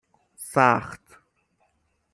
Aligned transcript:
سَخت 0.53 1.01